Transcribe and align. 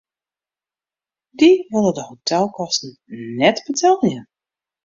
Dy 1.37 1.51
wolle 1.69 1.93
de 1.97 2.03
hotelkosten 2.09 2.91
net 3.39 3.57
betelje. 3.65 4.19